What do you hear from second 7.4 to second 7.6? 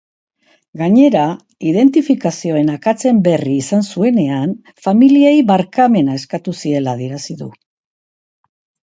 du.